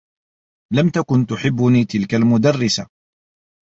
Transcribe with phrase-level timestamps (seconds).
[0.73, 2.87] لم تكن تحبّني تلك المدرّسة.